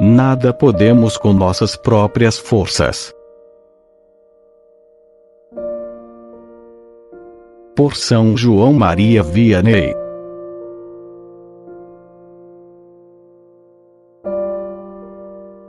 Nada 0.00 0.54
podemos 0.54 1.18
com 1.18 1.34
nossas 1.34 1.76
próprias 1.76 2.38
forças. 2.38 3.14
Por 7.76 7.94
São 7.94 8.34
João 8.34 8.72
Maria 8.72 9.22
Vianney. 9.22 9.99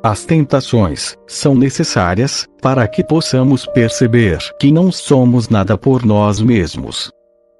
As 0.04 0.26
tentações 0.26 1.16
são 1.28 1.54
necessárias 1.54 2.48
para 2.60 2.88
que 2.88 3.04
possamos 3.04 3.68
perceber 3.68 4.40
que 4.60 4.72
não 4.72 4.92
somos 4.92 5.48
nada 5.48 5.78
por 5.78 6.04
nós 6.04 6.42
mesmos. 6.42 7.12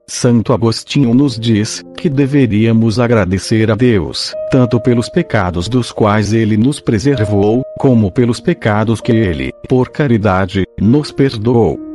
Santo 0.10 0.52
Agostinho 0.52 1.14
nos 1.14 1.40
diz 1.40 1.84
que 1.96 2.10
deveríamos 2.10 3.00
agradecer 3.00 3.70
a 3.70 3.76
Deus, 3.76 4.34
tanto 4.50 4.80
pelos 4.80 5.08
pecados 5.08 5.70
dos 5.70 5.92
quais 5.92 6.34
ele 6.34 6.58
nos 6.58 6.80
preservou, 6.80 7.62
como 7.78 8.12
pelos 8.12 8.40
pecados 8.40 9.00
que 9.00 9.12
ele, 9.12 9.52
por 9.70 9.90
caridade, 9.90 10.66
nos 10.80 11.12
perdoou. 11.12 11.91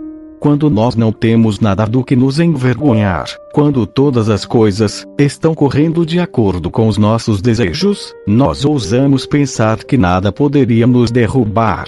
Quando 0.46 0.70
nós 0.70 0.95
não 0.95 1.10
temos 1.10 1.59
nada 1.59 1.84
do 1.86 2.05
que 2.05 2.14
nos 2.14 2.38
envergonhar, 2.38 3.27
quando 3.52 3.84
todas 3.84 4.28
as 4.28 4.45
coisas 4.45 5.05
estão 5.19 5.52
correndo 5.56 6.06
de 6.06 6.20
acordo 6.20 6.70
com 6.70 6.86
os 6.86 6.96
nossos 6.96 7.42
desejos, 7.42 8.14
nós 8.28 8.64
ousamos 8.64 9.27
pensar 9.27 9.82
que 9.82 9.96
nada 9.98 10.30
poderia 10.30 10.86
nos 10.86 11.10
derrubar. 11.10 11.86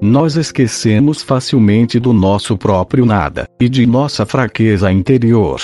Nós 0.00 0.36
esquecemos 0.36 1.20
facilmente 1.20 1.98
do 1.98 2.12
nosso 2.12 2.56
próprio 2.56 3.04
nada 3.04 3.48
e 3.60 3.68
de 3.68 3.84
nossa 3.86 4.24
fraqueza 4.24 4.92
interior. 4.92 5.60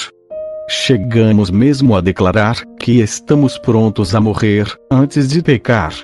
Chegamos 0.69 1.49
mesmo 1.49 1.95
a 1.95 2.01
declarar 2.01 2.61
que 2.81 3.01
estamos 3.01 3.57
prontos 3.57 4.17
a 4.17 4.21
morrer 4.21 4.67
antes 4.91 5.29
de 5.29 5.41
pecar, 5.41 5.95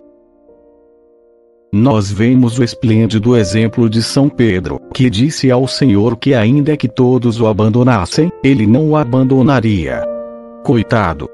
nós 1.75 2.13
vemos 2.13 2.59
o 2.59 2.63
esplêndido 2.63 3.35
exemplo 3.35 3.89
de 3.89 4.03
São 4.03 4.29
Pedro, 4.29 4.79
que 4.93 5.09
disse 5.09 5.51
ao 5.51 5.67
Senhor 5.67 6.19
que 6.19 6.35
ainda 6.35 6.77
que 6.77 6.87
todos 6.87 7.41
o 7.41 7.47
abandonassem, 7.47 8.31
ele 8.45 8.67
não 8.67 8.91
o 8.91 8.97
abandonaria. 8.97 10.03
Coitado! 10.63 11.31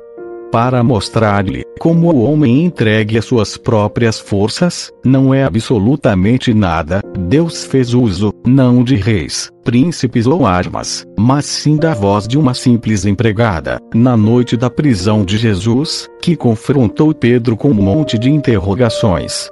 Para 0.53 0.83
mostrar-lhe 0.83 1.63
como 1.79 2.11
o 2.11 2.23
homem 2.23 2.65
entregue 2.65 3.19
às 3.19 3.25
suas 3.25 3.57
próprias 3.57 4.19
forças, 4.19 4.91
não 5.05 5.35
é 5.35 5.43
absolutamente 5.43 6.55
nada, 6.55 7.03
Deus 7.19 7.65
fez 7.65 7.93
uso, 7.93 8.33
não 8.47 8.83
de 8.83 8.95
reis, 8.95 9.51
príncipes 9.63 10.27
ou 10.27 10.47
armas, 10.47 11.05
mas 11.19 11.45
sim 11.45 11.77
da 11.77 11.93
voz 11.93 12.27
de 12.27 12.39
uma 12.39 12.55
simples 12.55 13.05
empregada, 13.05 13.79
na 13.93 14.17
noite 14.17 14.57
da 14.57 14.71
prisão 14.71 15.23
de 15.23 15.37
Jesus, 15.37 16.09
que 16.23 16.35
confrontou 16.35 17.13
Pedro 17.13 17.57
com 17.57 17.69
um 17.69 17.75
monte 17.75 18.17
de 18.19 18.31
interrogações. 18.31 19.51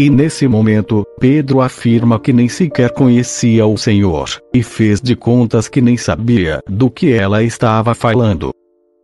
E 0.00 0.08
nesse 0.08 0.48
momento, 0.48 1.04
Pedro 1.20 1.60
afirma 1.60 2.18
que 2.18 2.32
nem 2.32 2.48
sequer 2.48 2.90
conhecia 2.90 3.66
o 3.66 3.76
Senhor, 3.76 4.30
e 4.50 4.62
fez 4.62 4.98
de 4.98 5.14
contas 5.14 5.68
que 5.68 5.82
nem 5.82 5.94
sabia 5.98 6.58
do 6.66 6.90
que 6.90 7.12
ela 7.12 7.42
estava 7.42 7.94
falando. 7.94 8.50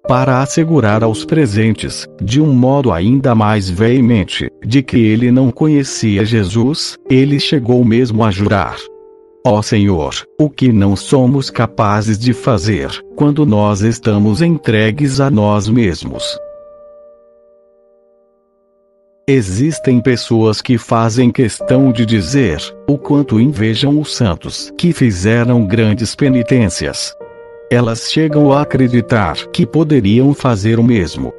Para 0.08 0.40
assegurar 0.40 1.04
aos 1.04 1.22
presentes, 1.22 2.06
de 2.18 2.40
um 2.40 2.50
modo 2.50 2.90
ainda 2.90 3.34
mais 3.34 3.68
veemente, 3.68 4.48
de 4.64 4.82
que 4.82 4.96
ele 4.96 5.30
não 5.30 5.50
conhecia 5.50 6.24
Jesus, 6.24 6.96
ele 7.10 7.38
chegou 7.38 7.84
mesmo 7.84 8.24
a 8.24 8.30
jurar. 8.30 8.78
Ó 9.46 9.60
Senhor, 9.60 10.14
o 10.40 10.48
que 10.48 10.72
não 10.72 10.96
somos 10.96 11.50
capazes 11.50 12.18
de 12.18 12.32
fazer, 12.32 12.88
quando 13.14 13.44
nós 13.44 13.82
estamos 13.82 14.40
entregues 14.40 15.20
a 15.20 15.30
nós 15.30 15.68
mesmos. 15.68 16.24
Existem 19.28 20.00
pessoas 20.00 20.62
que 20.62 20.78
fazem 20.78 21.32
questão 21.32 21.90
de 21.90 22.06
dizer 22.06 22.62
o 22.86 22.96
quanto 22.96 23.40
invejam 23.40 23.98
os 23.98 24.14
santos 24.14 24.72
que 24.78 24.92
fizeram 24.92 25.66
grandes 25.66 26.14
penitências. 26.14 27.12
Elas 27.68 28.08
chegam 28.08 28.52
a 28.52 28.62
acreditar 28.62 29.34
que 29.48 29.66
poderiam 29.66 30.32
fazer 30.32 30.78
o 30.78 30.84
mesmo. 30.84 31.32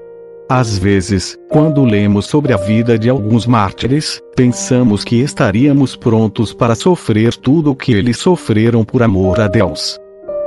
Às 0.50 0.78
vezes, 0.78 1.38
quando 1.48 1.86
lemos 1.86 2.25
sobre 2.25 2.52
a 2.52 2.58
vida 2.58 3.00
de 3.00 3.09
alguns 3.09 3.46
mártires, 3.46 4.22
pensamos 4.36 5.06
que 5.06 5.22
estaríamos 5.22 5.96
prontos 5.96 6.54
para 6.54 6.75
sofrer 6.75 7.36
tudo 7.36 7.72
o 7.72 7.75
que 7.75 7.94
eles 7.94 8.18
sofreram 8.18 8.84
por 8.84 9.02
amor 9.02 9.40
a 9.40 9.48
Deus. 9.48 9.98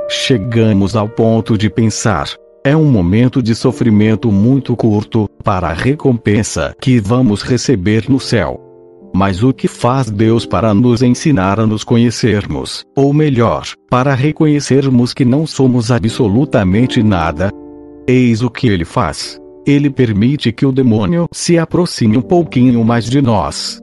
Chegamos 0.07 0.95
ao 0.95 1.09
ponto 1.09 1.57
de 1.57 1.71
pensar: 1.71 2.27
é 2.63 2.75
um 2.75 2.85
momento 2.85 3.41
de 3.41 3.55
sofrimento 3.55 4.31
muito 4.31 4.75
curto, 4.75 5.27
para 5.43 5.69
a 5.69 5.73
recompensa 5.73 6.75
que 6.79 6.99
vamos 6.99 7.41
receber 7.41 8.07
no 8.07 8.19
céu. 8.19 8.59
Mas 9.13 9.43
o 9.43 9.51
que 9.51 9.67
faz 9.67 10.09
Deus 10.09 10.45
para 10.45 10.73
nos 10.73 11.01
ensinar 11.01 11.59
a 11.59 11.65
nos 11.65 11.83
conhecermos, 11.83 12.85
ou 12.95 13.13
melhor, 13.13 13.67
para 13.89 14.13
reconhecermos 14.13 15.13
que 15.13 15.25
não 15.25 15.45
somos 15.45 15.91
absolutamente 15.91 17.03
nada? 17.03 17.51
Eis 18.07 18.41
o 18.41 18.49
que 18.49 18.67
ele 18.67 18.85
faz. 18.85 19.39
Ele 19.65 19.89
permite 19.89 20.51
que 20.51 20.65
o 20.65 20.71
demônio 20.71 21.27
se 21.31 21.57
aproxime 21.57 22.17
um 22.17 22.21
pouquinho 22.21 22.83
mais 22.85 23.05
de 23.05 23.21
nós. 23.21 23.81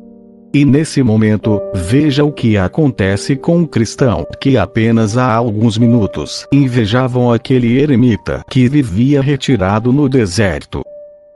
E 0.53 0.64
nesse 0.64 1.03
momento, 1.03 1.60
veja 1.75 2.25
o 2.25 2.32
que 2.32 2.56
acontece 2.56 3.36
com 3.36 3.59
um 3.59 3.66
cristão 3.66 4.26
que 4.41 4.56
apenas 4.56 5.19
há 5.19 5.31
alguns 5.31 5.76
minutos 5.76 6.47
invejavam 6.50 7.31
aquele 7.31 7.78
eremita 7.78 8.42
que 8.48 8.66
vivia 8.66 9.20
retirado 9.20 9.92
no 9.92 10.08
deserto. 10.08 10.82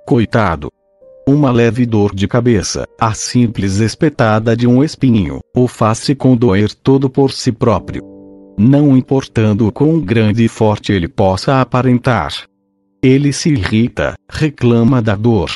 Coitado! 0.07 0.69
Uma 1.29 1.53
leve 1.53 1.85
dor 1.85 2.15
de 2.15 2.27
cabeça, 2.27 2.85
a 2.99 3.13
simples 3.13 3.79
espetada 3.79 4.57
de 4.57 4.67
um 4.67 4.83
espinho, 4.83 5.41
o 5.55 5.69
faz-se 5.69 6.15
condoer 6.15 6.75
todo 6.75 7.09
por 7.09 7.31
si 7.33 7.53
próprio. 7.53 8.03
Não 8.59 8.97
importando 8.97 9.71
quão 9.71 10.01
grande 10.01 10.45
e 10.45 10.49
forte 10.49 10.91
ele 10.91 11.07
possa 11.07 11.61
aparentar. 11.61 12.33
Ele 13.03 13.33
se 13.33 13.51
irrita, 13.51 14.15
reclama 14.29 15.03
da 15.03 15.15
dor, 15.15 15.51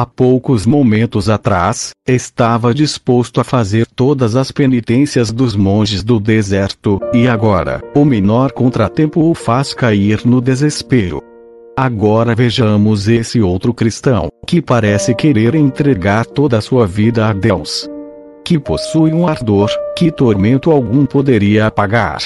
Há 0.00 0.06
poucos 0.06 0.64
momentos 0.64 1.28
atrás, 1.28 1.90
estava 2.06 2.72
disposto 2.72 3.40
a 3.40 3.44
fazer 3.44 3.84
todas 3.84 4.36
as 4.36 4.52
penitências 4.52 5.32
dos 5.32 5.56
monges 5.56 6.04
do 6.04 6.20
deserto, 6.20 7.00
e 7.12 7.26
agora, 7.26 7.82
o 7.96 8.04
menor 8.04 8.52
contratempo 8.52 9.28
o 9.28 9.34
faz 9.34 9.74
cair 9.74 10.24
no 10.24 10.40
desespero. 10.40 11.20
Agora 11.76 12.32
vejamos 12.32 13.08
esse 13.08 13.40
outro 13.40 13.74
cristão, 13.74 14.28
que 14.46 14.62
parece 14.62 15.16
querer 15.16 15.56
entregar 15.56 16.24
toda 16.26 16.58
a 16.58 16.60
sua 16.60 16.86
vida 16.86 17.26
a 17.26 17.32
Deus. 17.32 17.90
Que 18.44 18.56
possui 18.56 19.12
um 19.12 19.26
ardor, 19.26 19.68
que 19.96 20.12
tormento 20.12 20.70
algum 20.70 21.04
poderia 21.04 21.66
apagar 21.66 22.20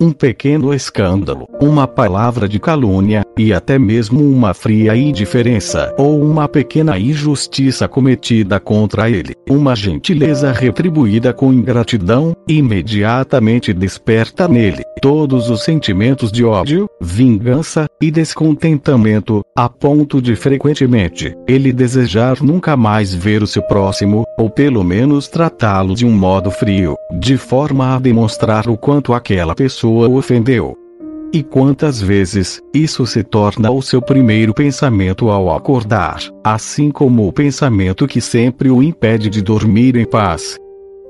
um 0.00 0.12
pequeno 0.12 0.72
escândalo, 0.72 1.48
uma 1.60 1.88
palavra 1.88 2.48
de 2.48 2.60
calúnia, 2.60 3.24
e 3.38 3.52
até 3.52 3.78
mesmo 3.78 4.20
uma 4.20 4.52
fria 4.52 4.96
indiferença 4.96 5.94
ou 5.96 6.20
uma 6.20 6.48
pequena 6.48 6.98
injustiça 6.98 7.86
cometida 7.86 8.58
contra 8.58 9.08
ele, 9.08 9.34
uma 9.48 9.76
gentileza 9.76 10.50
retribuída 10.52 11.32
com 11.32 11.52
ingratidão, 11.52 12.36
imediatamente 12.48 13.72
desperta 13.72 14.48
nele 14.48 14.82
todos 15.00 15.48
os 15.48 15.62
sentimentos 15.62 16.32
de 16.32 16.44
ódio, 16.44 16.88
vingança 17.00 17.86
e 18.02 18.10
descontentamento, 18.10 19.42
a 19.56 19.68
ponto 19.68 20.20
de 20.20 20.34
frequentemente 20.34 21.36
ele 21.46 21.72
desejar 21.72 22.42
nunca 22.42 22.76
mais 22.76 23.14
ver 23.14 23.42
o 23.42 23.46
seu 23.46 23.62
próximo, 23.62 24.24
ou 24.36 24.50
pelo 24.50 24.82
menos 24.82 25.28
tratá-lo 25.28 25.94
de 25.94 26.04
um 26.04 26.10
modo 26.10 26.50
frio, 26.50 26.96
de 27.20 27.36
forma 27.36 27.94
a 27.94 27.98
demonstrar 27.98 28.68
o 28.68 28.76
quanto 28.76 29.14
aquela 29.14 29.54
pessoa 29.54 30.08
o 30.08 30.16
ofendeu. 30.16 30.87
E 31.30 31.42
quantas 31.42 32.00
vezes 32.00 32.62
isso 32.72 33.06
se 33.06 33.22
torna 33.22 33.70
o 33.70 33.82
seu 33.82 34.00
primeiro 34.00 34.54
pensamento 34.54 35.28
ao 35.28 35.54
acordar, 35.54 36.20
assim 36.42 36.90
como 36.90 37.28
o 37.28 37.32
pensamento 37.32 38.06
que 38.06 38.20
sempre 38.20 38.70
o 38.70 38.82
impede 38.82 39.28
de 39.28 39.42
dormir 39.42 39.94
em 39.96 40.06
paz. 40.06 40.56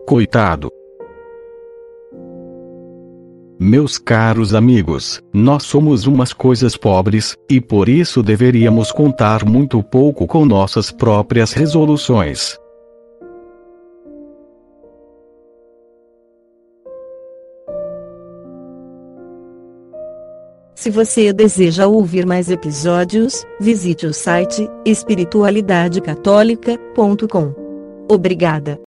Coitado! 0.06 0.68
Meus 3.60 3.98
caros 3.98 4.54
amigos, 4.54 5.20
nós 5.32 5.64
somos 5.64 6.06
umas 6.06 6.32
coisas 6.32 6.76
pobres, 6.76 7.36
e 7.48 7.60
por 7.60 7.88
isso 7.88 8.22
deveríamos 8.22 8.90
contar 8.90 9.44
muito 9.44 9.82
pouco 9.82 10.26
com 10.26 10.44
nossas 10.44 10.90
próprias 10.90 11.52
resoluções. 11.52 12.56
Se 20.78 20.90
você 20.90 21.32
deseja 21.32 21.88
ouvir 21.88 22.24
mais 22.24 22.48
episódios, 22.48 23.44
visite 23.58 24.06
o 24.06 24.14
site 24.14 24.70
espiritualidadecatólica.com. 24.86 27.52
Obrigada. 28.08 28.76